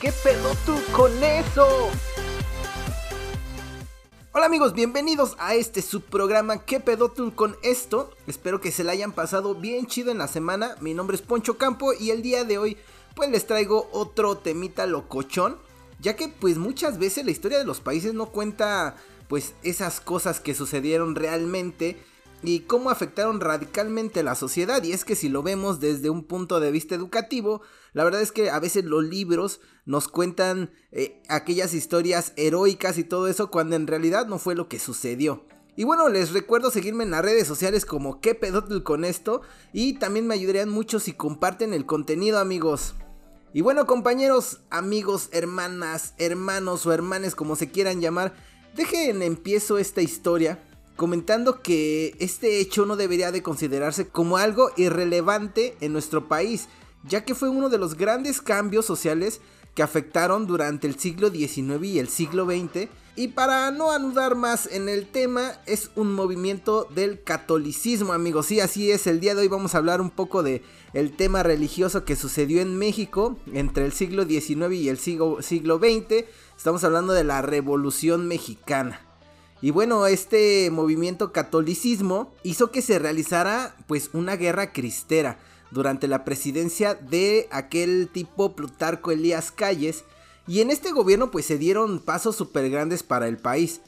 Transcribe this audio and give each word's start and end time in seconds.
¿Qué 0.00 0.12
pedo 0.22 0.54
tú 0.64 0.76
con 0.92 1.10
eso? 1.24 1.90
Hola 4.30 4.46
amigos, 4.46 4.72
bienvenidos 4.72 5.34
a 5.40 5.56
este 5.56 5.82
subprograma 5.82 6.64
¿Qué 6.64 6.78
pedo 6.78 7.10
tú 7.10 7.34
con 7.34 7.56
esto? 7.64 8.12
Espero 8.28 8.60
que 8.60 8.70
se 8.70 8.84
la 8.84 8.92
hayan 8.92 9.10
pasado 9.10 9.56
bien 9.56 9.86
chido 9.86 10.12
en 10.12 10.18
la 10.18 10.28
semana. 10.28 10.76
Mi 10.80 10.94
nombre 10.94 11.16
es 11.16 11.22
Poncho 11.22 11.58
Campo 11.58 11.92
y 11.94 12.10
el 12.10 12.22
día 12.22 12.44
de 12.44 12.58
hoy 12.58 12.76
pues 13.16 13.28
les 13.30 13.48
traigo 13.48 13.88
otro 13.90 14.36
temita 14.38 14.86
locochón, 14.86 15.56
ya 15.98 16.14
que 16.14 16.28
pues 16.28 16.58
muchas 16.58 17.00
veces 17.00 17.24
la 17.24 17.32
historia 17.32 17.58
de 17.58 17.64
los 17.64 17.80
países 17.80 18.14
no 18.14 18.26
cuenta 18.26 18.94
pues 19.26 19.54
esas 19.64 20.00
cosas 20.00 20.38
que 20.38 20.54
sucedieron 20.54 21.16
realmente 21.16 21.96
y 22.42 22.60
cómo 22.60 22.90
afectaron 22.90 23.40
radicalmente 23.40 24.22
la 24.22 24.34
sociedad. 24.34 24.82
Y 24.82 24.92
es 24.92 25.04
que 25.04 25.16
si 25.16 25.28
lo 25.28 25.42
vemos 25.42 25.80
desde 25.80 26.10
un 26.10 26.24
punto 26.24 26.60
de 26.60 26.70
vista 26.70 26.94
educativo, 26.94 27.62
la 27.92 28.04
verdad 28.04 28.22
es 28.22 28.32
que 28.32 28.50
a 28.50 28.60
veces 28.60 28.84
los 28.84 29.04
libros 29.04 29.60
nos 29.84 30.08
cuentan 30.08 30.70
eh, 30.92 31.22
aquellas 31.28 31.74
historias 31.74 32.32
heroicas 32.36 32.98
y 32.98 33.04
todo 33.04 33.28
eso 33.28 33.50
cuando 33.50 33.76
en 33.76 33.86
realidad 33.86 34.26
no 34.26 34.38
fue 34.38 34.54
lo 34.54 34.68
que 34.68 34.78
sucedió. 34.78 35.44
Y 35.76 35.84
bueno, 35.84 36.08
les 36.08 36.32
recuerdo 36.32 36.70
seguirme 36.70 37.04
en 37.04 37.12
las 37.12 37.22
redes 37.22 37.46
sociales 37.46 37.84
como 37.84 38.20
qué 38.20 38.34
pedotl 38.34 38.82
con 38.82 39.04
esto 39.04 39.42
y 39.72 39.94
también 39.94 40.26
me 40.26 40.34
ayudarían 40.34 40.68
mucho 40.68 40.98
si 40.98 41.12
comparten 41.12 41.72
el 41.72 41.86
contenido 41.86 42.40
amigos. 42.40 42.94
Y 43.54 43.60
bueno 43.60 43.86
compañeros, 43.86 44.60
amigos, 44.70 45.28
hermanas, 45.32 46.14
hermanos 46.18 46.84
o 46.84 46.92
hermanes 46.92 47.34
como 47.34 47.56
se 47.56 47.70
quieran 47.70 48.00
llamar, 48.00 48.34
dejen 48.74 49.22
empiezo 49.22 49.78
esta 49.78 50.02
historia 50.02 50.58
comentando 50.98 51.62
que 51.62 52.16
este 52.18 52.58
hecho 52.58 52.84
no 52.84 52.96
debería 52.96 53.30
de 53.30 53.40
considerarse 53.40 54.08
como 54.08 54.36
algo 54.36 54.72
irrelevante 54.76 55.76
en 55.80 55.92
nuestro 55.92 56.26
país, 56.26 56.68
ya 57.04 57.24
que 57.24 57.36
fue 57.36 57.48
uno 57.48 57.68
de 57.68 57.78
los 57.78 57.96
grandes 57.96 58.42
cambios 58.42 58.84
sociales 58.84 59.40
que 59.76 59.84
afectaron 59.84 60.48
durante 60.48 60.88
el 60.88 60.98
siglo 60.98 61.30
XIX 61.30 61.84
y 61.84 62.00
el 62.00 62.08
siglo 62.08 62.46
XX. 62.46 62.88
Y 63.14 63.28
para 63.28 63.70
no 63.70 63.92
anudar 63.92 64.34
más 64.34 64.66
en 64.66 64.88
el 64.88 65.06
tema, 65.06 65.52
es 65.66 65.92
un 65.94 66.12
movimiento 66.12 66.88
del 66.92 67.22
catolicismo, 67.22 68.12
amigos. 68.12 68.46
Sí, 68.46 68.58
así 68.58 68.90
es. 68.90 69.06
El 69.06 69.20
día 69.20 69.36
de 69.36 69.42
hoy 69.42 69.48
vamos 69.48 69.76
a 69.76 69.78
hablar 69.78 70.00
un 70.00 70.10
poco 70.10 70.42
de 70.42 70.64
el 70.94 71.14
tema 71.16 71.44
religioso 71.44 72.04
que 72.04 72.16
sucedió 72.16 72.60
en 72.60 72.76
México 72.76 73.36
entre 73.52 73.84
el 73.84 73.92
siglo 73.92 74.24
XIX 74.24 74.72
y 74.72 74.88
el 74.88 74.98
siglo, 74.98 75.42
siglo 75.42 75.78
XX. 75.78 76.24
Estamos 76.56 76.82
hablando 76.82 77.12
de 77.12 77.22
la 77.22 77.40
Revolución 77.40 78.26
Mexicana. 78.26 79.07
Y 79.60 79.70
bueno, 79.72 80.06
este 80.06 80.70
movimiento 80.70 81.32
catolicismo 81.32 82.32
hizo 82.44 82.70
que 82.70 82.80
se 82.80 82.98
realizara 82.98 83.74
pues 83.86 84.10
una 84.12 84.36
guerra 84.36 84.72
cristera 84.72 85.38
durante 85.70 86.06
la 86.06 86.24
presidencia 86.24 86.94
de 86.94 87.48
aquel 87.50 88.08
tipo 88.12 88.54
Plutarco 88.54 89.10
Elías 89.10 89.50
Calles 89.50 90.04
y 90.46 90.60
en 90.60 90.70
este 90.70 90.92
gobierno 90.92 91.30
pues 91.30 91.44
se 91.44 91.58
dieron 91.58 91.98
pasos 91.98 92.36
súper 92.36 92.70
grandes 92.70 93.02
para 93.02 93.26
el 93.26 93.36
país. 93.36 93.80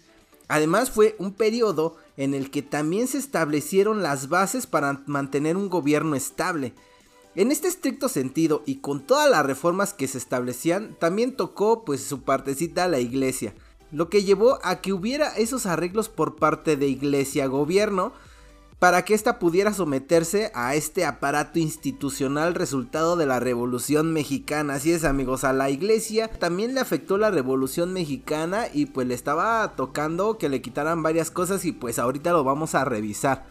Además 0.48 0.90
fue 0.90 1.14
un 1.18 1.32
periodo 1.32 1.96
en 2.16 2.34
el 2.34 2.50
que 2.50 2.62
también 2.62 3.06
se 3.06 3.18
establecieron 3.18 4.02
las 4.02 4.28
bases 4.28 4.66
para 4.66 5.00
mantener 5.06 5.56
un 5.56 5.68
gobierno 5.68 6.16
estable. 6.16 6.74
En 7.36 7.52
este 7.52 7.68
estricto 7.68 8.08
sentido 8.08 8.64
y 8.66 8.80
con 8.80 9.06
todas 9.06 9.30
las 9.30 9.46
reformas 9.46 9.94
que 9.94 10.08
se 10.08 10.18
establecían, 10.18 10.96
también 10.98 11.36
tocó 11.36 11.84
pues 11.84 12.02
su 12.02 12.22
partecita 12.22 12.84
a 12.84 12.88
la 12.88 12.98
iglesia 12.98 13.54
lo 13.92 14.08
que 14.08 14.24
llevó 14.24 14.58
a 14.62 14.80
que 14.80 14.92
hubiera 14.92 15.36
esos 15.36 15.66
arreglos 15.66 16.08
por 16.08 16.36
parte 16.36 16.76
de 16.76 16.86
iglesia 16.86 17.46
gobierno 17.46 18.12
para 18.80 19.04
que 19.04 19.12
ésta 19.12 19.38
pudiera 19.38 19.74
someterse 19.74 20.50
a 20.54 20.74
este 20.74 21.04
aparato 21.04 21.58
institucional 21.58 22.54
resultado 22.54 23.14
de 23.16 23.26
la 23.26 23.38
Revolución 23.38 24.14
Mexicana. 24.14 24.74
Así 24.74 24.90
es 24.90 25.04
amigos, 25.04 25.44
a 25.44 25.52
la 25.52 25.68
iglesia 25.68 26.28
también 26.28 26.74
le 26.74 26.80
afectó 26.80 27.18
la 27.18 27.30
Revolución 27.30 27.92
Mexicana 27.92 28.68
y 28.72 28.86
pues 28.86 29.06
le 29.06 29.14
estaba 29.14 29.76
tocando 29.76 30.38
que 30.38 30.48
le 30.48 30.62
quitaran 30.62 31.02
varias 31.02 31.30
cosas 31.30 31.66
y 31.66 31.72
pues 31.72 31.98
ahorita 31.98 32.32
lo 32.32 32.42
vamos 32.42 32.74
a 32.74 32.86
revisar. 32.86 33.44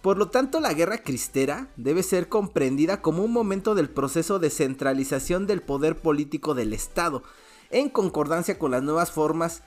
Por 0.00 0.16
lo 0.16 0.30
tanto, 0.30 0.58
la 0.58 0.72
guerra 0.72 0.98
cristera 0.98 1.68
debe 1.76 2.02
ser 2.02 2.28
comprendida 2.28 3.02
como 3.02 3.22
un 3.22 3.30
momento 3.30 3.74
del 3.74 3.90
proceso 3.90 4.38
de 4.38 4.48
centralización 4.48 5.46
del 5.46 5.60
poder 5.60 5.96
político 5.96 6.54
del 6.54 6.72
Estado, 6.72 7.22
en 7.70 7.90
concordancia 7.90 8.58
con 8.58 8.70
las 8.70 8.82
nuevas 8.82 9.12
formas 9.12 9.62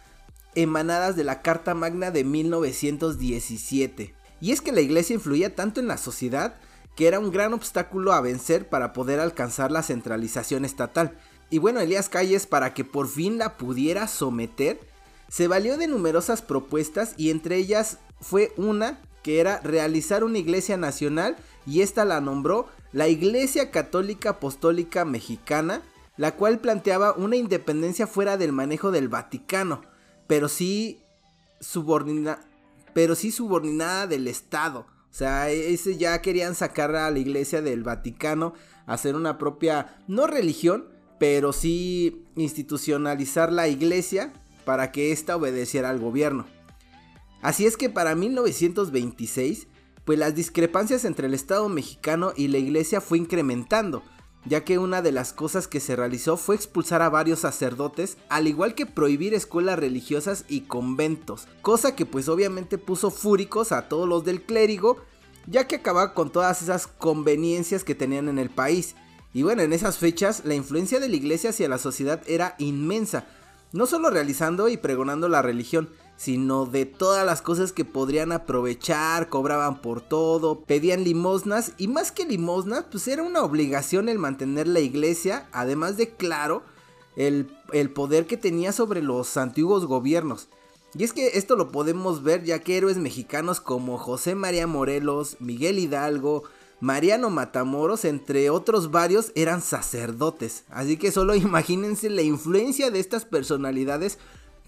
emanadas 0.56 1.16
de 1.16 1.24
la 1.24 1.42
Carta 1.42 1.74
Magna 1.74 2.12
de 2.12 2.24
1917. 2.24 4.14
Y 4.42 4.52
es 4.52 4.62
que 4.62 4.72
la 4.72 4.82
iglesia 4.82 5.14
influía 5.14 5.56
tanto 5.56 5.80
en 5.80 5.88
la 5.88 5.98
sociedad 5.98 6.56
que 6.96 7.08
era 7.08 7.20
un 7.20 7.32
gran 7.32 7.54
obstáculo 7.54 8.14
a 8.14 8.22
vencer 8.22 8.70
para 8.70 8.94
poder 8.94 9.20
alcanzar 9.20 9.72
la 9.72 9.84
centralización 9.84 10.66
estatal. 10.66 11.18
Y 11.50 11.60
bueno, 11.60 11.80
Elías 11.80 12.10
Calles 12.10 12.48
para 12.48 12.74
que 12.74 12.86
por 12.86 13.08
fin 13.08 13.38
la 13.38 13.58
pudiera 13.58 14.08
someter, 14.08 14.80
se 15.28 15.48
valió 15.48 15.78
de 15.78 15.88
numerosas 15.88 16.42
propuestas 16.42 17.14
y 17.18 17.32
entre 17.32 17.58
ellas 17.58 17.98
fue 18.22 18.54
una 18.58 19.00
que 19.24 19.40
era 19.40 19.60
realizar 19.62 20.24
una 20.24 20.38
iglesia 20.38 20.78
nacional 20.78 21.36
y 21.66 21.82
esta 21.82 22.06
la 22.06 22.22
nombró 22.22 22.68
la 22.92 23.08
Iglesia 23.08 23.72
Católica 23.72 24.30
Apostólica 24.30 25.04
Mexicana, 25.04 25.82
la 26.16 26.36
cual 26.36 26.60
planteaba 26.60 27.14
una 27.14 27.36
independencia 27.36 28.08
fuera 28.08 28.38
del 28.38 28.52
manejo 28.52 28.92
del 28.92 29.10
Vaticano, 29.10 29.82
pero 30.28 30.47
sí 30.50 31.02
subordina, 31.59 32.40
pero 32.94 33.16
sí 33.16 33.31
subordinada 33.31 34.08
del 34.08 34.28
Estado. 34.28 34.88
O 35.09 35.18
sea, 35.18 35.50
ese 35.50 35.97
ya 35.97 36.22
querían 36.22 36.56
sacar 36.56 36.96
a 36.96 37.09
la 37.09 37.19
iglesia 37.19 37.62
del 37.62 37.84
Vaticano, 37.84 38.53
hacer 38.86 39.16
una 39.16 39.38
propia, 39.38 39.97
no 40.08 40.28
religión, 40.28 40.90
pero 41.19 41.53
sí 41.53 42.25
institucionalizar 42.36 43.52
la 43.52 43.68
iglesia 43.68 44.34
para 44.66 44.91
que 44.91 45.12
ésta 45.12 45.38
obedeciera 45.38 45.90
al 45.90 46.00
gobierno. 46.00 46.46
Así 47.42 47.66
es 47.66 47.78
que 47.78 47.90
para 47.90 48.16
1926, 48.16 49.68
pues 50.03 50.19
las 50.19 50.36
discrepancias 50.36 51.06
entre 51.06 51.28
el 51.28 51.34
Estado 51.34 51.69
mexicano 51.69 52.34
y 52.36 52.47
la 52.47 52.57
iglesia 52.57 53.02
fue 53.02 53.18
incrementando 53.18 54.03
ya 54.45 54.63
que 54.63 54.78
una 54.78 55.01
de 55.01 55.11
las 55.11 55.33
cosas 55.33 55.67
que 55.67 55.79
se 55.79 55.95
realizó 55.95 56.38
fue 56.38 56.56
expulsar 56.56 57.01
a 57.01 57.09
varios 57.09 57.39
sacerdotes, 57.39 58.17
al 58.29 58.47
igual 58.47 58.75
que 58.75 58.85
prohibir 58.85 59.33
escuelas 59.33 59.79
religiosas 59.79 60.45
y 60.47 60.61
conventos, 60.61 61.47
cosa 61.61 61.95
que 61.95 62.06
pues 62.06 62.29
obviamente 62.29 62.78
puso 62.78 63.11
fúricos 63.11 63.72
a 63.72 63.88
todos 63.88 64.07
los 64.07 64.23
del 64.23 64.44
clérigo, 64.44 64.97
ya 65.47 65.67
que 65.67 65.75
acababa 65.75 66.13
con 66.13 66.31
todas 66.31 66.61
esas 66.61 66.88
conveniencias 66.88 67.83
que 67.83 67.95
tenían 67.95 68.29
en 68.29 68.39
el 68.39 68.50
país. 68.50 68.95
Y 69.33 69.44
bueno, 69.44 69.63
en 69.63 69.73
esas 69.73 69.97
fechas 69.97 70.44
la 70.45 70.56
influencia 70.56 71.00
de 71.00 71.09
la 71.09 71.16
iglesia 71.16 71.50
hacia 71.50 71.69
la 71.69 71.77
sociedad 71.77 72.22
era 72.27 72.56
inmensa, 72.57 73.25
no 73.73 73.85
solo 73.85 74.09
realizando 74.09 74.69
y 74.69 74.77
pregonando 74.77 75.27
la 75.27 75.41
religión, 75.41 75.89
sino 76.18 76.66
de 76.66 76.86
todas 76.86 77.26
las 77.26 77.42
cosas 77.42 77.72
que 77.72 77.86
podrían 77.86 78.31
aprovechar, 78.31 79.30
cobraban 79.30 79.81
por 79.81 80.02
todo, 80.02 80.62
pedían 80.62 81.03
limosnas 81.03 81.74
y 81.78 81.88
más 81.88 82.12
que 82.12 82.26
limosnas, 82.26 82.86
pues 82.90 83.08
era 83.08 83.24
una 83.24 83.44
obligación 83.44 84.09
el 84.09 84.20
mantener 84.20 84.68
la 84.68 84.80
iglesia, 84.80 85.48
además 85.52 85.98
de 85.98 86.09
claro, 86.09 86.64
el, 87.16 87.50
el 87.74 87.90
poder 87.90 88.28
que 88.28 88.38
tenía 88.38 88.72
sobre 88.72 89.02
los 89.02 89.38
antiguos 89.38 89.86
gobiernos. 89.86 90.50
Y 90.98 91.04
es 91.04 91.12
que 91.12 91.38
esto 91.38 91.58
lo 91.58 91.72
podemos 91.72 92.24
ver 92.24 92.44
ya 92.44 92.59
que 92.59 92.78
héroes 92.78 92.98
mexicanos 92.98 93.59
como 93.59 93.98
José 93.98 94.34
María 94.34 94.66
Morelos, 94.66 95.36
Miguel 95.40 95.78
Hidalgo, 95.78 96.44
Mariano 96.80 97.30
Matamoros, 97.30 98.06
entre 98.06 98.50
otros 98.50 98.92
varios, 98.92 99.31
eran 99.36 99.62
sacerdotes. 99.62 100.64
Así 100.70 100.96
que 100.96 101.12
solo 101.12 101.36
imagínense 101.36 102.09
la 102.09 102.22
influencia 102.22 102.92
de 102.92 103.00
estas 103.00 103.25
personalidades 103.25 104.20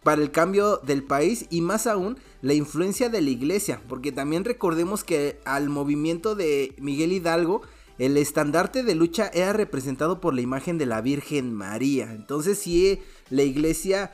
para 0.03 0.22
el 0.22 0.31
cambio 0.31 0.78
del 0.78 1.03
país 1.03 1.46
y 1.50 1.62
más 1.62 1.88
aún 1.88 2.18
la 2.41 2.53
influencia 2.53 3.09
de 3.09 3.22
la 3.22 3.30
iglesia, 3.30 3.81
porque 3.90 4.12
también 4.12 4.46
recordemos 4.46 5.03
que 5.03 5.40
al 5.46 5.69
movimiento 5.69 6.35
de 6.35 6.75
Miguel 6.78 7.12
Hidalgo 7.12 7.62
el 7.97 8.16
estandarte 8.18 8.84
de 8.84 8.96
lucha 8.96 9.30
era 9.34 9.53
representado 9.53 10.22
por 10.22 10.34
la 10.34 10.41
imagen 10.41 10.78
de 10.78 10.86
la 10.86 11.02
Virgen 11.02 11.53
María. 11.53 12.12
Entonces 12.13 12.60
sí, 12.60 13.00
la 13.30 13.42
iglesia 13.42 14.12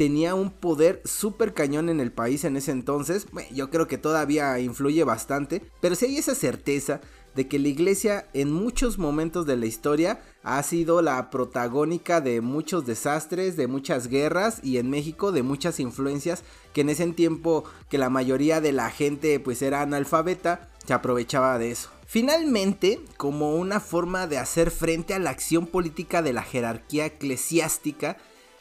tenía 0.00 0.34
un 0.34 0.48
poder 0.48 1.02
súper 1.04 1.52
cañón 1.52 1.90
en 1.90 2.00
el 2.00 2.10
país 2.10 2.44
en 2.44 2.56
ese 2.56 2.70
entonces. 2.70 3.26
yo 3.52 3.68
creo 3.68 3.86
que 3.86 3.98
todavía 3.98 4.58
influye 4.58 5.04
bastante, 5.04 5.62
pero 5.82 5.94
si 5.94 6.06
hay 6.06 6.16
esa 6.16 6.34
certeza 6.34 7.02
de 7.34 7.48
que 7.48 7.58
la 7.58 7.68
iglesia 7.68 8.26
en 8.32 8.50
muchos 8.50 8.96
momentos 8.96 9.44
de 9.44 9.58
la 9.58 9.66
historia 9.66 10.22
ha 10.42 10.62
sido 10.62 11.02
la 11.02 11.28
protagónica 11.28 12.22
de 12.22 12.40
muchos 12.40 12.86
desastres, 12.86 13.58
de 13.58 13.66
muchas 13.66 14.06
guerras 14.06 14.60
y 14.64 14.78
en 14.78 14.88
México 14.88 15.32
de 15.32 15.42
muchas 15.42 15.78
influencias 15.80 16.44
que 16.72 16.80
en 16.80 16.88
ese 16.88 17.06
tiempo 17.08 17.64
que 17.90 17.98
la 17.98 18.08
mayoría 18.08 18.62
de 18.62 18.72
la 18.72 18.88
gente 18.88 19.38
pues 19.38 19.60
era 19.60 19.82
analfabeta, 19.82 20.70
se 20.86 20.94
aprovechaba 20.94 21.58
de 21.58 21.72
eso. 21.72 21.90
Finalmente, 22.06 23.00
como 23.18 23.54
una 23.54 23.80
forma 23.80 24.26
de 24.26 24.38
hacer 24.38 24.70
frente 24.70 25.12
a 25.12 25.18
la 25.18 25.28
acción 25.28 25.66
política 25.66 26.22
de 26.22 26.32
la 26.32 26.42
jerarquía 26.42 27.04
eclesiástica, 27.04 28.16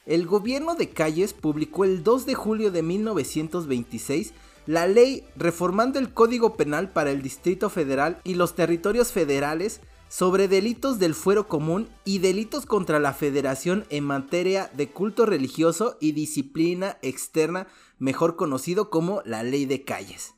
el 0.10 0.26
gobierno 0.26 0.74
de 0.74 0.90
Calles 0.90 1.34
publicó 1.34 1.86
el 1.86 2.04
2 2.04 2.26
de 2.26 2.34
julio 2.34 2.72
de 2.72 2.82
1926 2.82 4.34
la 4.66 4.88
ley 4.88 5.24
reformando 5.36 6.00
el 6.00 6.12
Código 6.12 6.58
Penal 6.58 6.90
para 6.92 7.12
el 7.12 7.22
Distrito 7.22 7.70
Federal 7.70 8.20
y 8.24 8.34
los 8.34 8.56
territorios 8.56 9.12
federales 9.12 9.82
sobre 10.08 10.48
delitos 10.48 10.98
del 10.98 11.14
fuero 11.14 11.48
común 11.48 11.90
y 12.06 12.18
delitos 12.18 12.66
contra 12.66 13.00
la 13.00 13.14
federación 13.14 13.86
en 13.92 14.04
materia 14.04 14.72
de 14.76 14.90
culto 14.90 15.28
religioso 15.28 15.96
y 16.02 16.14
disciplina 16.14 16.98
externa, 17.04 17.68
mejor 18.00 18.36
conocido 18.36 18.90
como 18.90 19.22
la 19.26 19.44
ley 19.44 19.68
de 19.68 19.84
calles. 19.84 20.34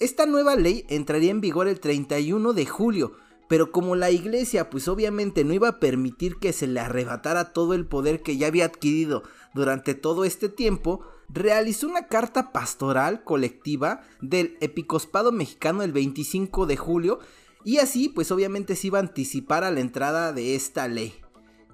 Esta 0.00 0.24
nueva 0.24 0.56
ley 0.56 0.86
entraría 0.88 1.30
en 1.30 1.42
vigor 1.42 1.68
el 1.68 1.80
31 1.80 2.54
de 2.54 2.64
julio, 2.64 3.12
pero 3.48 3.72
como 3.72 3.96
la 3.96 4.10
iglesia 4.10 4.70
pues 4.70 4.88
obviamente 4.88 5.44
no 5.44 5.52
iba 5.52 5.68
a 5.68 5.80
permitir 5.80 6.36
que 6.36 6.52
se 6.52 6.66
le 6.66 6.80
arrebatara 6.80 7.52
todo 7.52 7.74
el 7.74 7.86
poder 7.86 8.22
que 8.22 8.36
ya 8.36 8.46
había 8.46 8.66
adquirido 8.66 9.22
durante 9.54 9.94
todo 9.94 10.24
este 10.24 10.48
tiempo, 10.48 11.00
realizó 11.28 11.86
una 11.86 12.08
carta 12.08 12.52
pastoral 12.52 13.24
colectiva 13.24 14.02
del 14.20 14.56
episcopado 14.60 15.32
mexicano 15.32 15.82
el 15.82 15.92
25 15.92 16.66
de 16.66 16.76
julio 16.76 17.20
y 17.64 17.78
así, 17.78 18.08
pues 18.08 18.30
obviamente 18.32 18.74
se 18.74 18.88
iba 18.88 18.98
a 18.98 19.02
anticipar 19.02 19.64
a 19.64 19.70
la 19.70 19.80
entrada 19.80 20.32
de 20.32 20.56
esta 20.56 20.88
ley, 20.88 21.14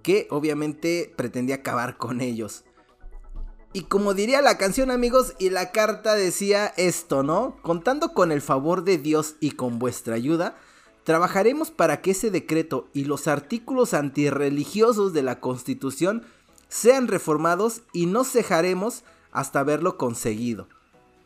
que 0.02 0.26
obviamente 0.30 1.12
pretendía 1.16 1.56
acabar 1.56 1.96
con 1.96 2.20
ellos. 2.20 2.64
Y 3.72 3.82
como 3.82 4.14
diría 4.14 4.42
la 4.42 4.58
canción 4.58 4.90
amigos, 4.90 5.34
y 5.38 5.50
la 5.50 5.72
carta 5.72 6.14
decía 6.14 6.66
esto, 6.76 7.22
¿no? 7.22 7.56
Contando 7.62 8.12
con 8.12 8.32
el 8.32 8.40
favor 8.40 8.84
de 8.84 8.98
Dios 8.98 9.36
y 9.40 9.52
con 9.52 9.78
vuestra 9.78 10.14
ayuda, 10.14 10.56
trabajaremos 11.08 11.70
para 11.70 12.02
que 12.02 12.10
ese 12.10 12.30
decreto 12.30 12.90
y 12.92 13.04
los 13.04 13.28
artículos 13.28 13.94
antirreligiosos 13.94 15.14
de 15.14 15.22
la 15.22 15.40
Constitución 15.40 16.22
sean 16.68 17.08
reformados 17.08 17.80
y 17.94 18.04
no 18.04 18.24
cejaremos 18.24 19.04
hasta 19.32 19.60
haberlo 19.60 19.96
conseguido. 19.96 20.68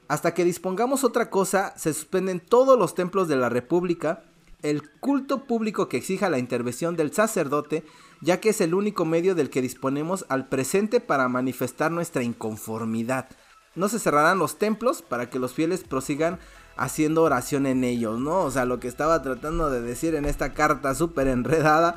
Hasta 0.06 0.34
que 0.34 0.44
dispongamos 0.44 1.02
otra 1.02 1.30
cosa, 1.30 1.74
se 1.76 1.92
suspenden 1.94 2.38
todos 2.38 2.78
los 2.78 2.94
templos 2.94 3.26
de 3.26 3.34
la 3.34 3.48
República, 3.48 4.22
el 4.62 4.88
culto 5.00 5.46
público 5.46 5.88
que 5.88 5.96
exija 5.96 6.30
la 6.30 6.38
intervención 6.38 6.94
del 6.94 7.12
sacerdote, 7.12 7.84
ya 8.20 8.38
que 8.38 8.50
es 8.50 8.60
el 8.60 8.74
único 8.74 9.04
medio 9.04 9.34
del 9.34 9.50
que 9.50 9.62
disponemos 9.62 10.26
al 10.28 10.48
presente 10.48 11.00
para 11.00 11.26
manifestar 11.26 11.90
nuestra 11.90 12.22
inconformidad. 12.22 13.30
No 13.74 13.88
se 13.88 13.98
cerrarán 13.98 14.38
los 14.38 14.58
templos 14.58 15.02
para 15.02 15.28
que 15.28 15.40
los 15.40 15.54
fieles 15.54 15.82
prosigan 15.82 16.38
haciendo 16.76 17.22
oración 17.22 17.66
en 17.66 17.84
ellos, 17.84 18.18
¿no? 18.18 18.40
O 18.40 18.50
sea, 18.50 18.64
lo 18.64 18.80
que 18.80 18.88
estaba 18.88 19.22
tratando 19.22 19.70
de 19.70 19.80
decir 19.80 20.14
en 20.14 20.24
esta 20.24 20.52
carta 20.52 20.94
súper 20.94 21.28
enredada 21.28 21.96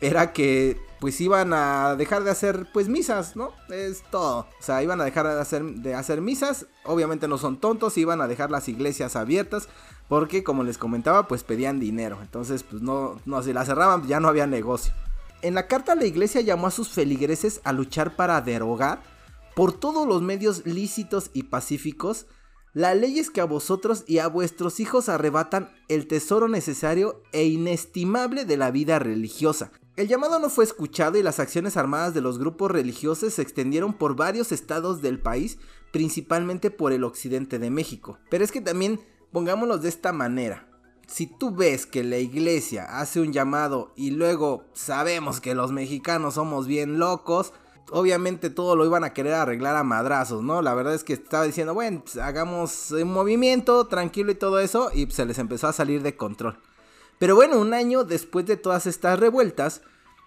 era 0.00 0.32
que 0.32 0.80
pues 1.00 1.20
iban 1.20 1.52
a 1.52 1.96
dejar 1.96 2.24
de 2.24 2.30
hacer 2.30 2.66
pues 2.72 2.88
misas, 2.88 3.36
¿no? 3.36 3.52
Es 3.70 4.02
todo. 4.10 4.40
O 4.58 4.62
sea, 4.62 4.82
iban 4.82 5.00
a 5.00 5.04
dejar 5.04 5.26
de 5.26 5.40
hacer, 5.40 5.62
de 5.64 5.94
hacer 5.94 6.20
misas. 6.20 6.66
Obviamente 6.84 7.26
no 7.26 7.38
son 7.38 7.58
tontos, 7.58 7.96
iban 7.96 8.20
a 8.20 8.28
dejar 8.28 8.50
las 8.50 8.68
iglesias 8.68 9.16
abiertas 9.16 9.68
porque 10.08 10.42
como 10.42 10.64
les 10.64 10.76
comentaba, 10.76 11.28
pues 11.28 11.44
pedían 11.44 11.80
dinero. 11.80 12.18
Entonces, 12.20 12.64
pues 12.64 12.82
no, 12.82 13.20
no, 13.24 13.42
si 13.42 13.52
la 13.52 13.64
cerraban 13.64 14.06
ya 14.06 14.20
no 14.20 14.28
había 14.28 14.46
negocio. 14.46 14.92
En 15.42 15.54
la 15.54 15.68
carta 15.68 15.94
la 15.94 16.04
iglesia 16.04 16.42
llamó 16.42 16.66
a 16.66 16.72
sus 16.72 16.90
feligreses 16.90 17.60
a 17.64 17.72
luchar 17.72 18.16
para 18.16 18.40
derogar 18.40 19.02
por 19.54 19.72
todos 19.72 20.06
los 20.06 20.20
medios 20.20 20.66
lícitos 20.66 21.30
y 21.32 21.44
pacíficos 21.44 22.26
las 22.72 22.96
leyes 22.96 23.30
que 23.30 23.40
a 23.40 23.44
vosotros 23.44 24.04
y 24.06 24.18
a 24.18 24.28
vuestros 24.28 24.80
hijos 24.80 25.08
arrebatan 25.08 25.70
el 25.88 26.06
tesoro 26.06 26.48
necesario 26.48 27.22
e 27.32 27.44
inestimable 27.44 28.44
de 28.44 28.56
la 28.56 28.70
vida 28.70 28.98
religiosa. 28.98 29.72
El 29.96 30.08
llamado 30.08 30.38
no 30.38 30.48
fue 30.48 30.64
escuchado 30.64 31.18
y 31.18 31.22
las 31.22 31.40
acciones 31.40 31.76
armadas 31.76 32.14
de 32.14 32.20
los 32.20 32.38
grupos 32.38 32.70
religiosos 32.70 33.34
se 33.34 33.42
extendieron 33.42 33.92
por 33.92 34.16
varios 34.16 34.52
estados 34.52 35.02
del 35.02 35.18
país, 35.18 35.58
principalmente 35.92 36.70
por 36.70 36.92
el 36.92 37.04
occidente 37.04 37.58
de 37.58 37.70
México. 37.70 38.18
Pero 38.30 38.44
es 38.44 38.52
que 38.52 38.60
también 38.60 39.00
Pongámoslo 39.32 39.78
de 39.78 39.88
esta 39.88 40.12
manera. 40.12 40.66
Si 41.06 41.26
tú 41.26 41.54
ves 41.54 41.86
que 41.86 42.02
la 42.02 42.18
iglesia 42.18 42.98
hace 43.00 43.20
un 43.20 43.32
llamado 43.32 43.92
y 43.96 44.10
luego 44.10 44.64
sabemos 44.74 45.40
que 45.40 45.54
los 45.54 45.72
mexicanos 45.72 46.34
somos 46.34 46.66
bien 46.66 46.98
locos, 46.98 47.52
obviamente 47.90 48.50
todo 48.50 48.76
lo 48.76 48.84
iban 48.84 49.04
a 49.04 49.12
querer 49.12 49.34
arreglar 49.34 49.76
a 49.76 49.84
madrazos, 49.84 50.42
¿no? 50.42 50.62
La 50.62 50.74
verdad 50.74 50.94
es 50.94 51.04
que 51.04 51.12
estaba 51.12 51.44
diciendo, 51.44 51.74
bueno, 51.74 52.02
pues, 52.02 52.16
hagamos 52.16 52.90
un 52.92 53.12
movimiento 53.12 53.86
tranquilo 53.86 54.30
y 54.30 54.36
todo 54.36 54.60
eso, 54.60 54.90
y 54.94 55.10
se 55.10 55.24
les 55.24 55.38
empezó 55.38 55.68
a 55.68 55.72
salir 55.72 56.02
de 56.02 56.16
control. 56.16 56.58
Pero 57.18 57.34
bueno, 57.36 57.58
un 57.58 57.74
año 57.74 58.04
después 58.04 58.46
de 58.46 58.56
todas 58.56 58.86
estas 58.86 59.20
revueltas, 59.20 59.82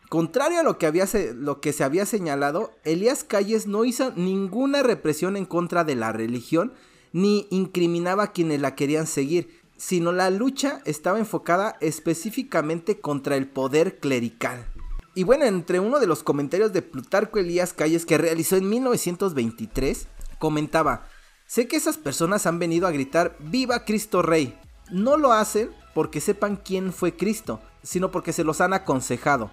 contrario 0.10 0.60
a 0.60 0.64
lo 0.64 0.78
que, 0.78 0.86
había 0.86 1.08
lo 1.36 1.60
que 1.60 1.74
se 1.74 1.84
había 1.84 2.06
señalado, 2.06 2.72
Elías 2.84 3.24
Calles 3.24 3.66
no 3.66 3.84
hizo 3.84 4.12
ninguna 4.16 4.84
represión 4.84 5.36
en 5.36 5.46
contra 5.46 5.84
de 5.84 5.96
la 5.96 6.12
religión 6.12 6.74
ni 7.12 7.48
incriminaba 7.52 8.24
a 8.24 8.32
quienes 8.32 8.62
la 8.62 8.76
querían 8.76 9.08
seguir, 9.08 9.62
sino 9.78 10.12
la 10.12 10.30
lucha 10.30 10.82
estaba 10.86 11.20
enfocada 11.20 11.78
específicamente 11.80 13.00
contra 13.00 13.38
el 13.38 13.48
poder 13.48 14.00
clerical. 14.00 14.73
Y 15.16 15.24
bueno, 15.24 15.46
entre 15.46 15.80
uno 15.80 16.00
de 16.00 16.08
los 16.08 16.24
comentarios 16.24 16.74
de 16.74 16.82
Plutarco 16.82 17.38
Elías 17.38 17.74
Calles 17.74 18.06
que 18.06 18.18
realizó 18.18 18.56
en 18.56 18.68
1923, 18.68 20.08
comentaba, 20.40 21.06
sé 21.46 21.68
que 21.68 21.76
esas 21.76 21.98
personas 21.98 22.48
han 22.48 22.58
venido 22.58 22.88
a 22.88 22.92
gritar 22.92 23.38
Viva 23.40 23.86
Cristo 23.86 24.24
Rey. 24.24 24.58
No 24.92 25.18
lo 25.18 25.32
hacen 25.32 25.70
porque 25.94 26.20
sepan 26.20 26.56
quién 26.56 26.92
fue 26.92 27.16
Cristo, 27.16 27.62
sino 27.84 28.10
porque 28.10 28.34
se 28.34 28.44
los 28.44 28.60
han 28.60 28.74
aconsejado. 28.74 29.52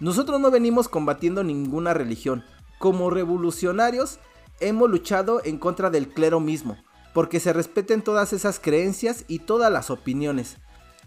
Nosotros 0.00 0.40
no 0.40 0.50
venimos 0.50 0.88
combatiendo 0.88 1.44
ninguna 1.44 1.92
religión. 1.92 2.42
Como 2.78 3.10
revolucionarios 3.10 4.18
hemos 4.60 4.88
luchado 4.90 5.42
en 5.44 5.58
contra 5.58 5.90
del 5.90 6.08
clero 6.08 6.40
mismo, 6.40 6.78
porque 7.12 7.38
se 7.38 7.52
respeten 7.52 8.00
todas 8.00 8.32
esas 8.32 8.58
creencias 8.58 9.26
y 9.28 9.40
todas 9.40 9.70
las 9.70 9.90
opiniones. 9.90 10.56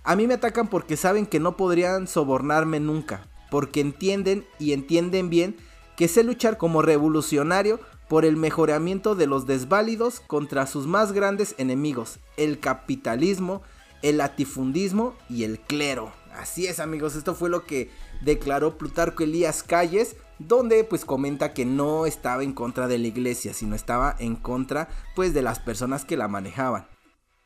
A 0.04 0.16
mí 0.16 0.28
me 0.28 0.36
atacan 0.36 0.68
porque 0.68 0.96
saben 0.96 1.26
que 1.26 1.40
no 1.40 1.58
podrían 1.58 2.08
sobornarme 2.08 2.80
nunca, 2.80 3.28
porque 3.56 3.80
entienden 3.80 4.46
y 4.60 4.74
entienden 4.74 5.30
bien 5.30 5.56
que 5.96 6.10
sé 6.10 6.26
luchar 6.26 6.58
como 6.58 6.82
revolucionario 6.82 7.80
por 8.10 8.26
el 8.26 8.36
mejoramiento 8.36 9.16
de 9.16 9.28
los 9.28 9.48
desválidos 9.48 10.20
contra 10.20 10.68
sus 10.68 10.88
más 10.88 11.14
grandes 11.14 11.56
enemigos, 11.58 12.20
el 12.36 12.60
capitalismo, 12.60 13.62
el 14.02 14.18
latifundismo 14.18 15.16
y 15.30 15.46
el 15.46 15.58
clero. 15.58 16.12
Así 16.34 16.68
es 16.68 16.82
amigos, 16.82 17.16
esto 17.16 17.34
fue 17.34 17.50
lo 17.50 17.66
que 17.66 17.90
declaró 18.26 18.78
Plutarco 18.78 19.24
Elías 19.24 19.64
Calles 19.64 20.18
donde 20.38 20.84
pues 20.84 21.06
comenta 21.06 21.54
que 21.54 21.64
no 21.64 22.06
estaba 22.06 22.44
en 22.44 22.52
contra 22.52 22.90
de 22.90 22.98
la 22.98 23.08
iglesia, 23.08 23.54
sino 23.54 23.74
estaba 23.74 24.18
en 24.20 24.36
contra 24.36 24.90
pues 25.16 25.34
de 25.34 25.44
las 25.44 25.60
personas 25.60 26.04
que 26.04 26.18
la 26.18 26.28
manejaban. 26.28 26.88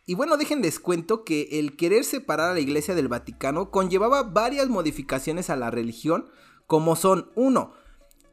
Y 0.09 0.15
bueno, 0.15 0.37
dejen 0.37 0.63
descuento 0.63 1.23
que 1.23 1.59
el 1.59 1.77
querer 1.77 2.03
separar 2.03 2.49
a 2.49 2.53
la 2.55 2.59
iglesia 2.59 2.95
del 2.95 3.09
Vaticano 3.09 3.69
conllevaba 3.69 4.23
varias 4.23 4.67
modificaciones 4.67 5.51
a 5.51 5.55
la 5.55 5.69
religión, 5.69 6.25
como 6.65 6.95
son 6.95 7.29
1. 7.35 7.73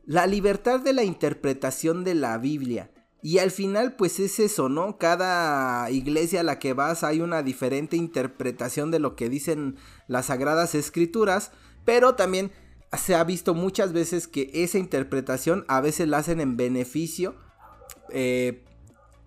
La 0.06 0.26
libertad 0.26 0.80
de 0.80 0.94
la 0.94 1.04
interpretación 1.04 2.02
de 2.02 2.14
la 2.14 2.38
Biblia. 2.38 2.92
Y 3.20 3.40
al 3.40 3.50
final 3.50 3.94
pues 3.94 4.18
es 4.20 4.40
eso, 4.40 4.70
¿no? 4.70 4.96
Cada 4.96 5.90
iglesia 5.90 6.40
a 6.40 6.44
la 6.44 6.58
que 6.58 6.72
vas 6.72 7.04
hay 7.04 7.20
una 7.20 7.42
diferente 7.42 7.98
interpretación 7.98 8.90
de 8.90 8.98
lo 8.98 9.14
que 9.14 9.28
dicen 9.28 9.76
las 10.08 10.26
sagradas 10.26 10.74
escrituras, 10.74 11.52
pero 11.84 12.14
también 12.14 12.52
se 12.96 13.14
ha 13.14 13.22
visto 13.22 13.52
muchas 13.52 13.92
veces 13.92 14.28
que 14.28 14.50
esa 14.54 14.78
interpretación 14.78 15.66
a 15.68 15.82
veces 15.82 16.08
la 16.08 16.16
hacen 16.16 16.40
en 16.40 16.56
beneficio, 16.56 17.36
eh, 18.08 18.64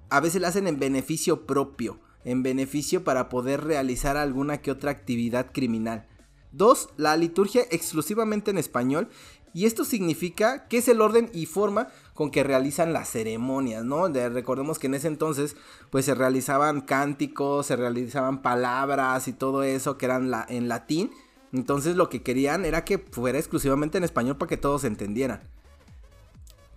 a 0.10 0.20
veces 0.20 0.42
la 0.42 0.48
hacen 0.48 0.66
en 0.66 0.80
beneficio 0.80 1.46
propio, 1.46 2.00
en 2.26 2.44
beneficio 2.44 3.04
para 3.04 3.30
poder 3.30 3.64
realizar 3.64 4.18
alguna 4.18 4.62
que 4.62 4.72
otra 4.72 4.92
actividad 4.92 5.52
criminal. 5.52 6.08
Dos, 6.52 6.90
la 6.98 7.16
liturgia 7.16 7.64
exclusivamente 7.72 8.52
en 8.52 8.58
español 8.58 9.10
y 9.54 9.66
esto 9.66 9.86
significa 9.86 10.68
que 10.68 10.78
es 10.78 10.88
el 10.88 11.02
orden 11.02 11.30
y 11.34 11.46
forma 11.46 11.88
con 12.14 12.32
que 12.32 12.44
realizan 12.44 12.94
las 12.94 13.10
ceremonias, 13.10 13.84
¿no? 13.84 14.08
recordemos 14.08 14.78
que 14.78 14.88
en 14.88 14.96
ese 14.96 15.08
entonces 15.08 15.56
pues 15.90 16.06
se 16.06 16.16
realizaban 16.16 16.82
cánticos, 16.82 17.68
se 17.68 17.76
realizaban 17.76 18.42
palabras 18.42 19.28
y 19.28 19.34
todo 19.34 19.64
eso 19.64 19.98
que 19.98 20.06
eran 20.06 20.32
en 20.50 20.68
latín 20.68 21.12
entonces 21.54 21.96
lo 21.96 22.10
que 22.10 22.22
querían 22.22 22.66
era 22.66 22.86
que 22.86 22.98
fuera 22.98 23.40
exclusivamente 23.40 23.98
en 23.98 24.04
español 24.04 24.38
para 24.38 24.50
que 24.50 24.58
todos 24.58 24.84
entendieran. 24.84 25.42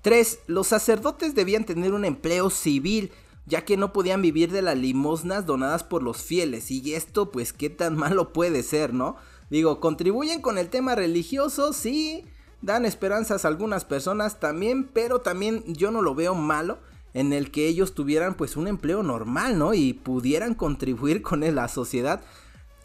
3. 0.02 0.40
Los 0.46 0.68
sacerdotes 0.68 1.34
debían 1.34 1.64
tener 1.64 1.92
un 1.92 2.04
empleo 2.04 2.50
civil, 2.50 3.12
ya 3.46 3.64
que 3.64 3.76
no 3.76 3.92
podían 3.92 4.22
vivir 4.22 4.52
de 4.52 4.62
las 4.62 4.76
limosnas 4.76 5.46
donadas 5.46 5.84
por 5.84 6.02
los 6.02 6.18
fieles. 6.22 6.70
Y 6.70 6.94
esto, 6.94 7.30
pues, 7.30 7.52
qué 7.52 7.70
tan 7.70 7.96
malo 7.98 8.32
puede 8.32 8.62
ser, 8.62 8.94
¿no? 8.94 9.16
Digo, 9.50 9.80
contribuyen 9.80 10.40
con 10.40 10.56
el 10.56 10.70
tema 10.70 10.94
religioso, 10.94 11.72
sí, 11.72 12.24
dan 12.62 12.86
esperanzas 12.86 13.44
a 13.44 13.48
algunas 13.48 13.84
personas 13.84 14.40
también, 14.40 14.84
pero 14.84 15.20
también 15.20 15.62
yo 15.66 15.90
no 15.90 16.00
lo 16.00 16.14
veo 16.14 16.34
malo 16.34 16.78
en 17.12 17.34
el 17.34 17.50
que 17.50 17.68
ellos 17.68 17.94
tuvieran 17.94 18.34
pues 18.34 18.56
un 18.56 18.66
empleo 18.66 19.02
normal, 19.02 19.58
¿no? 19.58 19.74
Y 19.74 19.92
pudieran 19.92 20.54
contribuir 20.54 21.20
con 21.20 21.40
la 21.54 21.68
sociedad 21.68 22.22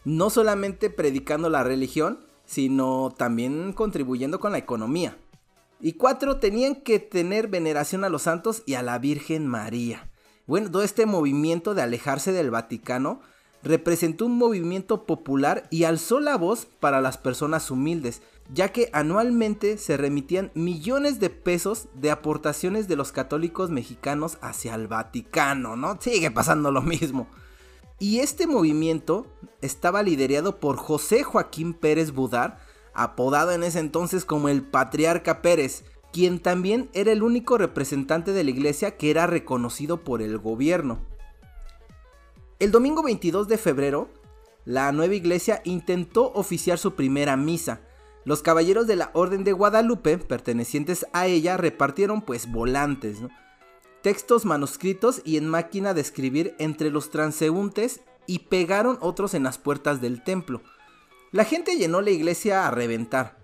no 0.04 0.30
solamente 0.30 0.90
predicando 0.90 1.50
la 1.50 1.64
religión, 1.64 2.20
sino 2.44 3.14
también 3.16 3.72
contribuyendo 3.72 4.40
con 4.40 4.52
la 4.52 4.58
economía. 4.58 5.18
Y 5.80 5.92
cuatro, 5.92 6.38
tenían 6.38 6.76
que 6.76 6.98
tener 6.98 7.48
veneración 7.48 8.04
a 8.04 8.08
los 8.08 8.22
santos 8.22 8.62
y 8.66 8.74
a 8.74 8.82
la 8.82 8.98
Virgen 8.98 9.46
María. 9.46 10.07
Bueno, 10.48 10.70
todo 10.70 10.82
este 10.82 11.04
movimiento 11.04 11.74
de 11.74 11.82
alejarse 11.82 12.32
del 12.32 12.50
Vaticano 12.50 13.20
representó 13.62 14.24
un 14.24 14.38
movimiento 14.38 15.04
popular 15.04 15.68
y 15.70 15.84
alzó 15.84 16.20
la 16.20 16.38
voz 16.38 16.64
para 16.80 17.02
las 17.02 17.18
personas 17.18 17.70
humildes, 17.70 18.22
ya 18.50 18.70
que 18.70 18.88
anualmente 18.94 19.76
se 19.76 19.98
remitían 19.98 20.50
millones 20.54 21.20
de 21.20 21.28
pesos 21.28 21.88
de 21.92 22.10
aportaciones 22.10 22.88
de 22.88 22.96
los 22.96 23.12
católicos 23.12 23.68
mexicanos 23.68 24.38
hacia 24.40 24.74
el 24.74 24.88
Vaticano, 24.88 25.76
¿no? 25.76 25.98
Sigue 26.00 26.30
pasando 26.30 26.72
lo 26.72 26.80
mismo. 26.80 27.28
Y 27.98 28.20
este 28.20 28.46
movimiento 28.46 29.26
estaba 29.60 30.02
liderado 30.02 30.60
por 30.60 30.78
José 30.78 31.24
Joaquín 31.24 31.74
Pérez 31.74 32.12
Budar, 32.12 32.58
apodado 32.94 33.52
en 33.52 33.64
ese 33.64 33.80
entonces 33.80 34.24
como 34.24 34.48
el 34.48 34.62
Patriarca 34.62 35.42
Pérez, 35.42 35.84
quien 36.12 36.40
también 36.40 36.88
era 36.92 37.12
el 37.12 37.22
único 37.22 37.58
representante 37.58 38.32
de 38.32 38.44
la 38.44 38.50
iglesia 38.50 38.96
que 38.96 39.10
era 39.10 39.26
reconocido 39.26 40.04
por 40.04 40.22
el 40.22 40.38
gobierno. 40.38 41.00
El 42.58 42.72
domingo 42.72 43.02
22 43.02 43.46
de 43.48 43.58
febrero, 43.58 44.08
la 44.64 44.90
nueva 44.92 45.14
iglesia 45.14 45.62
intentó 45.64 46.32
oficiar 46.32 46.78
su 46.78 46.94
primera 46.94 47.36
misa. 47.36 47.80
Los 48.24 48.42
caballeros 48.42 48.86
de 48.86 48.96
la 48.96 49.10
Orden 49.14 49.44
de 49.44 49.52
Guadalupe, 49.52 50.18
pertenecientes 50.18 51.06
a 51.12 51.26
ella, 51.26 51.56
repartieron 51.56 52.20
pues 52.20 52.50
volantes, 52.50 53.18
textos 54.02 54.44
manuscritos 54.44 55.22
y 55.24 55.36
en 55.36 55.48
máquina 55.48 55.94
de 55.94 56.00
escribir 56.00 56.54
entre 56.58 56.90
los 56.90 57.10
transeúntes 57.10 58.00
y 58.26 58.40
pegaron 58.40 58.98
otros 59.00 59.34
en 59.34 59.42
las 59.42 59.58
puertas 59.58 60.00
del 60.00 60.22
templo. 60.22 60.62
La 61.30 61.44
gente 61.44 61.76
llenó 61.76 62.00
la 62.00 62.10
iglesia 62.10 62.66
a 62.66 62.70
reventar. 62.70 63.38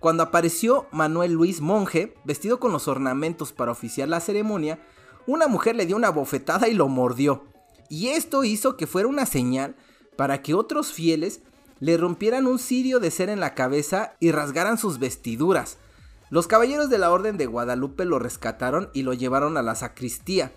Cuando 0.00 0.22
apareció 0.22 0.86
Manuel 0.92 1.32
Luis 1.32 1.60
Monje, 1.60 2.14
vestido 2.24 2.58
con 2.58 2.72
los 2.72 2.88
ornamentos 2.88 3.52
para 3.52 3.70
oficiar 3.70 4.08
la 4.08 4.20
ceremonia, 4.20 4.80
una 5.26 5.46
mujer 5.46 5.76
le 5.76 5.84
dio 5.84 5.94
una 5.94 6.08
bofetada 6.08 6.68
y 6.68 6.74
lo 6.74 6.88
mordió. 6.88 7.44
Y 7.90 8.08
esto 8.08 8.42
hizo 8.42 8.78
que 8.78 8.86
fuera 8.86 9.08
una 9.08 9.26
señal 9.26 9.76
para 10.16 10.40
que 10.40 10.54
otros 10.54 10.92
fieles 10.92 11.42
le 11.80 11.98
rompieran 11.98 12.46
un 12.46 12.58
cirio 12.58 12.98
de 12.98 13.10
cera 13.10 13.32
en 13.32 13.40
la 13.40 13.54
cabeza 13.54 14.16
y 14.20 14.32
rasgaran 14.32 14.78
sus 14.78 14.98
vestiduras. 14.98 15.76
Los 16.30 16.46
caballeros 16.46 16.88
de 16.88 16.96
la 16.96 17.10
Orden 17.10 17.36
de 17.36 17.44
Guadalupe 17.46 18.06
lo 18.06 18.18
rescataron 18.18 18.88
y 18.94 19.02
lo 19.02 19.12
llevaron 19.12 19.58
a 19.58 19.62
la 19.62 19.74
sacristía. 19.74 20.50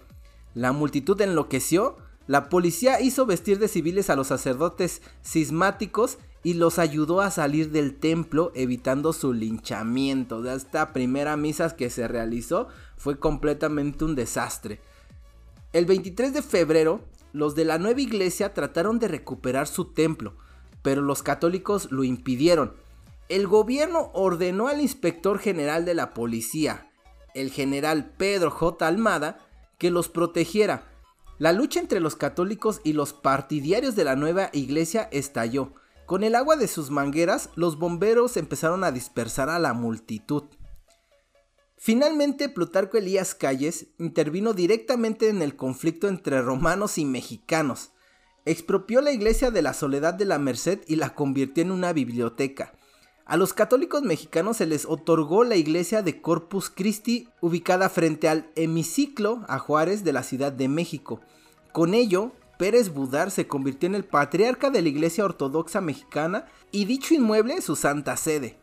La 0.53 0.71
multitud 0.71 1.19
enloqueció, 1.19 1.97
la 2.27 2.50
policía 2.50 3.01
hizo 3.01 3.25
vestir 3.25 3.60
de 3.60 3.68
civiles 3.68 4.10
a 4.10 4.15
los 4.15 4.27
sacerdotes 4.27 5.01
cismáticos 5.24 6.20
y 6.44 6.56
los 6.56 6.80
ayudó 6.80 7.22
a 7.22 7.32
salir 7.32 7.72
del 7.72 7.96
templo 7.96 8.51
evitando 8.56 9.13
su 9.13 9.34
linchamiento. 9.34 10.44
esta 10.51 10.94
primera 10.94 11.36
misa 11.38 11.75
que 11.75 11.89
se 11.89 12.08
realizó 12.08 12.68
fue 12.98 13.20
completamente 13.20 14.06
un 14.06 14.15
desastre. 14.15 14.80
El 15.72 15.86
23 15.86 16.34
de 16.34 16.42
febrero, 16.42 17.01
los 17.32 17.56
de 17.56 17.65
la 17.65 17.77
nueva 17.77 18.01
iglesia 18.01 18.53
trataron 18.53 19.00
de 19.00 19.08
recuperar 19.08 19.68
su 19.68 19.86
templo, 19.86 20.36
pero 20.82 21.01
los 21.01 21.24
católicos 21.24 21.92
lo 21.92 22.03
impidieron. 22.03 22.74
El 23.30 23.48
gobierno 23.48 24.12
ordenó 24.13 24.68
al 24.68 24.82
inspector 24.82 25.39
general 25.39 25.86
de 25.86 25.96
la 25.96 26.13
policía, 26.13 26.92
el 27.34 27.51
general 27.51 28.12
Pedro 28.18 28.51
J. 28.51 28.86
Almada, 28.86 29.39
que 29.77 29.89
los 29.89 30.10
protegiera. 30.10 30.92
La 31.39 31.51
lucha 31.51 31.79
entre 31.79 31.99
los 31.99 32.15
católicos 32.15 32.81
y 32.83 32.93
los 32.93 33.13
partidarios 33.13 33.95
de 33.95 34.03
la 34.03 34.15
nueva 34.15 34.49
iglesia 34.53 35.09
estalló 35.11 35.73
con 36.05 36.23
el 36.23 36.35
agua 36.35 36.57
de 36.57 36.67
sus 36.67 36.91
mangueras, 36.91 37.49
los 37.55 37.79
bomberos 37.79 38.35
empezaron 38.35 38.83
a 38.83 38.91
dispersar 38.91 39.49
a 39.49 39.57
la 39.57 39.73
multitud. 39.73 40.43
Finalmente, 41.77 42.49
Plutarco 42.49 42.97
Elías 42.97 43.35
Calles 43.35 43.87
intervino 43.99 44.53
directamente 44.53 45.29
en 45.29 45.41
el 45.41 45.55
conflicto 45.55 46.07
entre 46.07 46.41
romanos 46.41 46.97
y 46.97 47.05
mexicanos. 47.05 47.91
Expropió 48.45 49.01
la 49.01 49.11
iglesia 49.11 49.49
de 49.49 49.61
la 49.61 49.73
Soledad 49.73 50.13
de 50.13 50.25
la 50.25 50.39
Merced 50.39 50.81
y 50.87 50.97
la 50.97 51.15
convirtió 51.15 51.63
en 51.63 51.71
una 51.71 51.93
biblioteca. 51.93 52.73
A 53.25 53.38
los 53.38 53.53
católicos 53.53 54.03
mexicanos 54.03 54.58
se 54.58 54.65
les 54.65 54.86
otorgó 54.86 55.46
la 55.46 55.56
iglesia 55.56 56.01
de 56.01 56.22
Corpus 56.22 56.70
Christi 56.70 57.30
ubicada 57.39 57.88
frente 57.88 58.27
al 58.27 58.50
hemiciclo 58.56 59.46
a 59.48 59.60
Juárez 59.60 60.03
de 60.03 60.12
la 60.12 60.24
Ciudad 60.24 60.51
de 60.51 60.68
México. 60.68 61.22
Con 61.72 61.94
ello, 61.94 62.34
Pérez 62.60 62.94
Budar 62.94 63.32
se 63.32 63.48
convirtió 63.48 63.88
en 63.88 63.96
el 63.96 64.03
patriarca 64.03 64.70
de 64.70 64.82
la 64.82 64.89
Iglesia 64.89 65.24
Ortodoxa 65.24 65.80
Mexicana 65.80 66.46
y 66.72 66.84
dicho 66.84 67.13
inmueble 67.13 67.62
su 67.62 67.77
santa 67.77 68.18
sede. 68.18 68.58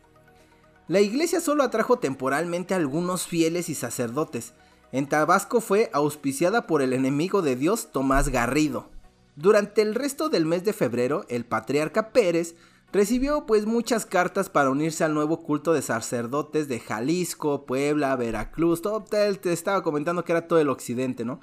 La 0.87 1.01
iglesia 1.01 1.41
solo 1.41 1.63
atrajo 1.63 1.97
temporalmente 1.97 2.73
a 2.73 2.77
algunos 2.77 3.25
fieles 3.25 3.67
y 3.69 3.75
sacerdotes. 3.75 4.53
En 4.91 5.07
Tabasco 5.07 5.61
fue 5.61 5.89
auspiciada 5.93 6.67
por 6.67 6.81
el 6.81 6.93
enemigo 6.93 7.41
de 7.41 7.55
Dios 7.55 7.91
Tomás 7.91 8.29
Garrido. 8.29 8.89
Durante 9.35 9.81
el 9.81 9.95
resto 9.95 10.29
del 10.29 10.45
mes 10.45 10.63
de 10.65 10.73
febrero, 10.73 11.25
el 11.29 11.45
patriarca 11.45 12.09
Pérez 12.09 12.55
recibió 12.91 13.45
pues 13.45 13.65
muchas 13.65 14.05
cartas 14.05 14.49
para 14.49 14.69
unirse 14.69 15.03
al 15.03 15.13
nuevo 15.13 15.41
culto 15.41 15.73
de 15.73 15.81
sacerdotes 15.81 16.67
de 16.67 16.79
Jalisco, 16.79 17.65
Puebla, 17.65 18.15
Veracruz, 18.15 18.81
todo 18.81 19.03
te 19.03 19.53
estaba 19.53 19.83
comentando 19.83 20.23
que 20.23 20.31
era 20.31 20.47
todo 20.47 20.59
el 20.59 20.69
occidente, 20.69 21.25
¿no? 21.25 21.39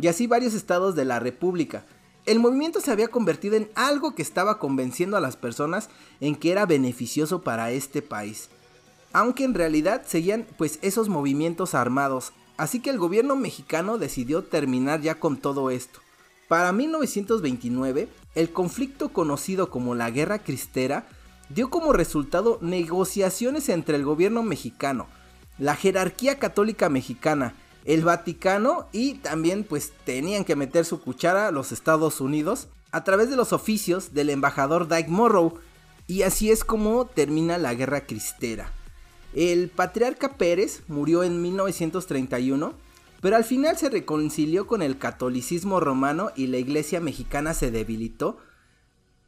y 0.00 0.08
así 0.08 0.26
varios 0.26 0.54
estados 0.54 0.94
de 0.94 1.04
la 1.04 1.20
República. 1.20 1.84
El 2.26 2.38
movimiento 2.38 2.80
se 2.80 2.90
había 2.90 3.08
convertido 3.08 3.56
en 3.56 3.70
algo 3.74 4.14
que 4.14 4.22
estaba 4.22 4.58
convenciendo 4.58 5.16
a 5.16 5.20
las 5.20 5.36
personas 5.36 5.88
en 6.20 6.36
que 6.36 6.52
era 6.52 6.66
beneficioso 6.66 7.42
para 7.42 7.70
este 7.70 8.02
país. 8.02 8.48
Aunque 9.12 9.44
en 9.44 9.54
realidad 9.54 10.02
seguían 10.06 10.46
pues 10.56 10.78
esos 10.82 11.08
movimientos 11.08 11.74
armados, 11.74 12.32
así 12.56 12.80
que 12.80 12.90
el 12.90 12.98
gobierno 12.98 13.36
mexicano 13.36 13.98
decidió 13.98 14.44
terminar 14.44 15.00
ya 15.00 15.18
con 15.18 15.38
todo 15.38 15.70
esto. 15.70 16.00
Para 16.48 16.72
1929, 16.72 18.08
el 18.34 18.52
conflicto 18.52 19.10
conocido 19.12 19.70
como 19.70 19.94
la 19.94 20.10
Guerra 20.10 20.38
Cristera 20.38 21.06
dio 21.48 21.70
como 21.70 21.92
resultado 21.92 22.58
negociaciones 22.60 23.68
entre 23.68 23.96
el 23.96 24.04
gobierno 24.04 24.42
mexicano, 24.42 25.08
la 25.58 25.76
jerarquía 25.76 26.38
católica 26.38 26.88
mexicana 26.88 27.54
el 27.84 28.04
Vaticano 28.04 28.88
y 28.92 29.14
también 29.14 29.64
pues 29.64 29.92
tenían 30.04 30.44
que 30.44 30.56
meter 30.56 30.84
su 30.84 31.00
cuchara 31.00 31.50
los 31.50 31.72
Estados 31.72 32.20
Unidos 32.20 32.68
a 32.92 33.04
través 33.04 33.30
de 33.30 33.36
los 33.36 33.52
oficios 33.52 34.12
del 34.12 34.30
embajador 34.30 34.88
Dyke 34.88 35.08
Morrow 35.08 35.58
y 36.06 36.22
así 36.22 36.50
es 36.50 36.64
como 36.64 37.06
termina 37.06 37.56
la 37.58 37.74
guerra 37.74 38.02
cristera. 38.02 38.72
El 39.34 39.68
patriarca 39.68 40.36
Pérez 40.36 40.82
murió 40.88 41.22
en 41.22 41.40
1931, 41.40 42.74
pero 43.20 43.36
al 43.36 43.44
final 43.44 43.76
se 43.76 43.90
reconcilió 43.90 44.66
con 44.66 44.82
el 44.82 44.98
catolicismo 44.98 45.80
romano 45.80 46.30
y 46.36 46.46
la 46.46 46.58
iglesia 46.58 47.00
mexicana 47.00 47.54
se 47.54 47.70
debilitó 47.70 48.38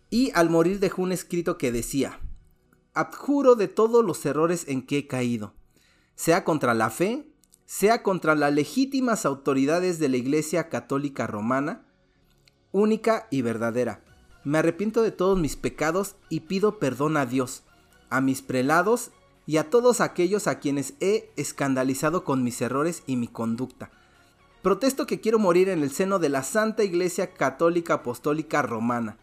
y 0.08 0.30
al 0.34 0.50
morir 0.50 0.78
dejó 0.78 1.02
un 1.02 1.12
escrito 1.12 1.58
que 1.58 1.72
decía, 1.72 2.20
abjuro 2.94 3.54
de 3.54 3.68
todos 3.68 4.04
los 4.04 4.24
errores 4.26 4.66
en 4.68 4.86
que 4.86 4.98
he 4.98 5.06
caído, 5.06 5.54
sea 6.14 6.44
contra 6.44 6.74
la 6.74 6.90
fe, 6.90 7.26
sea 7.64 8.02
contra 8.02 8.34
las 8.34 8.52
legítimas 8.52 9.24
autoridades 9.24 9.98
de 9.98 10.08
la 10.08 10.18
Iglesia 10.18 10.68
Católica 10.68 11.26
Romana, 11.26 11.86
única 12.70 13.26
y 13.30 13.42
verdadera. 13.42 14.04
Me 14.44 14.58
arrepiento 14.58 15.02
de 15.02 15.12
todos 15.12 15.38
mis 15.38 15.56
pecados 15.56 16.16
y 16.28 16.40
pido 16.40 16.78
perdón 16.78 17.16
a 17.16 17.26
Dios, 17.26 17.62
a 18.10 18.20
mis 18.20 18.42
prelados 18.42 19.12
y 19.46 19.56
a 19.56 19.70
todos 19.70 20.00
aquellos 20.00 20.46
a 20.46 20.58
quienes 20.58 20.94
he 21.00 21.30
escandalizado 21.36 22.24
con 22.24 22.42
mis 22.44 22.60
errores 22.60 23.02
y 23.06 23.16
mi 23.16 23.28
conducta. 23.28 23.90
Protesto 24.62 25.06
que 25.06 25.20
quiero 25.20 25.38
morir 25.38 25.68
en 25.68 25.82
el 25.82 25.90
seno 25.90 26.18
de 26.18 26.28
la 26.28 26.42
Santa 26.42 26.84
Iglesia 26.84 27.34
Católica 27.34 27.94
Apostólica 27.94 28.62
Romana, 28.62 29.16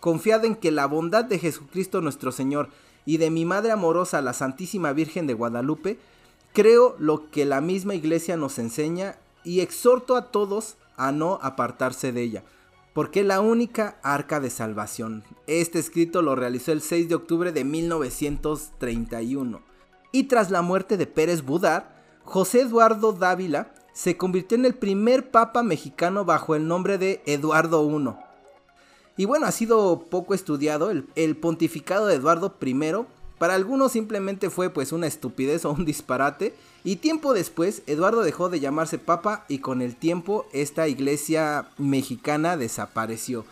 confiado 0.00 0.46
en 0.46 0.54
que 0.54 0.70
la 0.70 0.86
bondad 0.86 1.24
de 1.24 1.38
Jesucristo 1.38 2.00
nuestro 2.00 2.32
Señor 2.32 2.70
y 3.04 3.18
de 3.18 3.30
mi 3.30 3.44
Madre 3.44 3.72
amorosa 3.72 4.22
la 4.22 4.32
Santísima 4.32 4.92
Virgen 4.92 5.26
de 5.26 5.34
Guadalupe 5.34 5.98
Creo 6.52 6.96
lo 6.98 7.30
que 7.30 7.46
la 7.46 7.62
misma 7.62 7.94
iglesia 7.94 8.36
nos 8.36 8.58
enseña 8.58 9.16
y 9.42 9.60
exhorto 9.60 10.16
a 10.16 10.30
todos 10.30 10.76
a 10.98 11.10
no 11.10 11.38
apartarse 11.40 12.12
de 12.12 12.22
ella, 12.22 12.44
porque 12.92 13.24
la 13.24 13.40
única 13.40 13.98
arca 14.02 14.40
de 14.40 14.50
salvación. 14.50 15.24
Este 15.46 15.78
escrito 15.78 16.22
lo 16.22 16.34
realizó 16.34 16.72
el 16.72 16.82
6 16.82 17.08
de 17.08 17.14
octubre 17.14 17.52
de 17.52 17.64
1931. 17.64 19.62
Y 20.12 20.24
tras 20.24 20.50
la 20.50 20.62
muerte 20.62 20.96
de 20.96 21.06
Pérez 21.06 21.42
Budar, 21.42 21.96
José 22.24 22.60
Eduardo 22.60 23.12
Dávila 23.12 23.72
se 23.92 24.16
convirtió 24.16 24.56
en 24.56 24.64
el 24.64 24.74
primer 24.74 25.30
papa 25.30 25.62
mexicano 25.62 26.24
bajo 26.24 26.54
el 26.54 26.66
nombre 26.68 26.98
de 26.98 27.22
Eduardo 27.26 27.88
I. 27.88 28.10
Y 29.16 29.24
bueno, 29.26 29.46
ha 29.46 29.52
sido 29.52 30.06
poco 30.10 30.34
estudiado 30.34 30.90
el, 30.90 31.08
el 31.14 31.36
pontificado 31.36 32.06
de 32.06 32.16
Eduardo 32.16 32.56
I 32.60 32.74
para 33.38 33.54
algunos 33.54 33.92
simplemente 33.92 34.50
fue 34.50 34.70
pues 34.70 34.92
una 34.92 35.06
estupidez 35.06 35.64
o 35.64 35.72
un 35.72 35.84
disparate 35.84 36.54
y 36.84 36.96
tiempo 36.96 37.32
después 37.34 37.82
Eduardo 37.86 38.22
dejó 38.22 38.48
de 38.48 38.60
llamarse 38.60 38.98
papa 38.98 39.44
y 39.48 39.58
con 39.58 39.82
el 39.82 39.96
tiempo 39.96 40.46
esta 40.52 40.88
iglesia 40.88 41.68
mexicana 41.78 42.56
desapareció. 42.56 43.44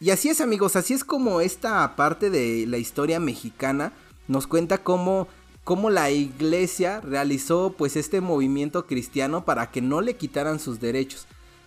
Y 0.00 0.10
así 0.10 0.28
es 0.28 0.40
amigos, 0.40 0.76
así 0.76 0.92
es 0.92 1.04
como 1.04 1.40
esta 1.40 1.96
parte 1.96 2.28
de 2.28 2.66
la 2.66 2.78
historia 2.78 3.20
mexicana 3.20 3.92
nos 4.28 4.46
cuenta 4.46 4.78
cómo, 4.78 5.28
cómo 5.64 5.90
la 5.90 6.10
iglesia 6.10 7.00
realizó 7.00 7.74
pues 7.76 7.96
este 7.96 8.20
movimiento 8.20 8.86
cristiano 8.86 9.44
para 9.44 9.70
que 9.70 9.80
no 9.80 10.00
le 10.00 10.16
quitaran 10.16 10.58
sus 10.58 10.80
derechos. 10.80 11.26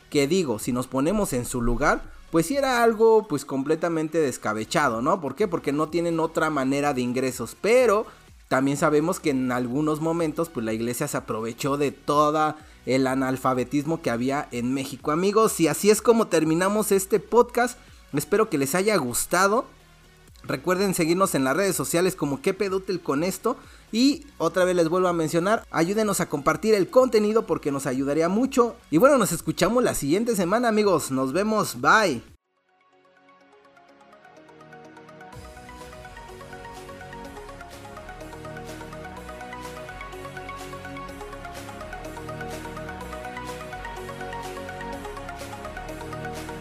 Que 0.09 0.27
digo, 0.27 0.59
si 0.59 0.71
nos 0.71 0.87
ponemos 0.87 1.33
en 1.33 1.45
su 1.45 1.61
lugar, 1.61 2.01
pues 2.31 2.45
sí 2.45 2.57
era 2.57 2.83
algo 2.83 3.27
pues 3.27 3.45
completamente 3.45 4.19
descabechado, 4.19 5.01
¿no? 5.01 5.21
¿Por 5.21 5.35
qué? 5.35 5.47
Porque 5.47 5.71
no 5.71 5.89
tienen 5.89 6.19
otra 6.19 6.49
manera 6.49 6.93
de 6.93 7.01
ingresos, 7.01 7.55
pero 7.59 8.05
también 8.47 8.77
sabemos 8.77 9.19
que 9.19 9.31
en 9.31 9.51
algunos 9.51 10.01
momentos 10.01 10.49
pues 10.49 10.65
la 10.65 10.73
iglesia 10.73 11.07
se 11.07 11.17
aprovechó 11.17 11.77
de 11.77 11.91
toda 11.91 12.57
el 12.85 13.07
analfabetismo 13.07 14.01
que 14.01 14.09
había 14.09 14.47
en 14.51 14.73
México. 14.73 15.11
Amigos, 15.11 15.59
y 15.59 15.67
así 15.67 15.89
es 15.89 16.01
como 16.01 16.27
terminamos 16.27 16.91
este 16.91 17.19
podcast. 17.19 17.77
Espero 18.13 18.49
que 18.49 18.57
les 18.57 18.75
haya 18.75 18.95
gustado. 18.95 19.65
Recuerden 20.43 20.93
seguirnos 20.93 21.35
en 21.35 21.43
las 21.43 21.57
redes 21.57 21.75
sociales 21.75 22.15
como 22.15 22.41
que 22.41 22.53
pedútel 22.53 23.01
con 23.01 23.23
esto. 23.23 23.57
Y 23.91 24.25
otra 24.37 24.65
vez 24.65 24.75
les 24.75 24.89
vuelvo 24.89 25.07
a 25.07 25.13
mencionar, 25.13 25.65
ayúdenos 25.71 26.19
a 26.19 26.29
compartir 26.29 26.73
el 26.73 26.89
contenido 26.89 27.45
porque 27.45 27.71
nos 27.71 27.85
ayudaría 27.85 28.29
mucho. 28.29 28.75
Y 28.91 28.97
bueno, 28.97 29.17
nos 29.17 29.31
escuchamos 29.31 29.83
la 29.83 29.95
siguiente 29.95 30.35
semana 30.35 30.67
amigos. 30.67 31.11
Nos 31.11 31.33
vemos, 31.33 31.79
bye. 31.81 32.36